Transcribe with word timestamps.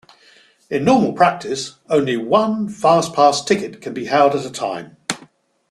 In 0.71 0.83
normal 0.85 1.13
practice, 1.13 1.75
only 1.87 2.17
one 2.17 2.67
Fastpass 2.67 3.45
ticket 3.45 3.81
can 3.81 3.93
be 3.93 4.05
held 4.05 4.33
at 4.33 4.47
a 4.47 4.51
time. 4.51 4.97